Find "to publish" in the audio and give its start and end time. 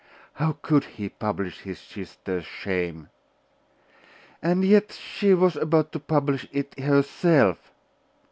5.91-6.47